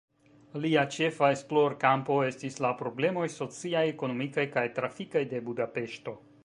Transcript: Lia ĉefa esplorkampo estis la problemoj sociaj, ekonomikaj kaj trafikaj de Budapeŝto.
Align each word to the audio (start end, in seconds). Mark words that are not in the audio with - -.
Lia 0.61 0.85
ĉefa 0.95 1.29
esplorkampo 1.33 2.17
estis 2.29 2.59
la 2.67 2.73
problemoj 2.81 3.27
sociaj, 3.37 3.85
ekonomikaj 3.95 4.51
kaj 4.59 4.69
trafikaj 4.81 5.27
de 5.35 5.49
Budapeŝto. 5.51 6.23